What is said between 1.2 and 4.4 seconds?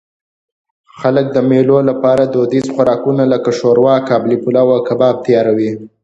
د مېلو له پاره دودیز خوراکونه؛ لکه ښوروا، قابلي